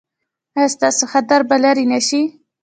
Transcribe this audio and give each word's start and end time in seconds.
ایا 0.55 0.67
ستاسو 0.75 1.03
خطر 1.11 1.39
به 1.49 1.55
لرې 1.63 1.85
نه 1.91 1.99
شي؟ 2.07 2.21